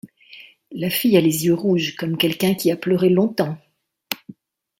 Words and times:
La 0.71 0.89
fille 0.89 1.15
a 1.15 1.21
les 1.21 1.45
yeux 1.45 1.53
rouges 1.53 1.95
comme 1.95 2.17
quelqu’un 2.17 2.55
qui 2.55 2.71
a 2.71 2.75
pleuré 2.75 3.09
longtemps. 3.11 3.59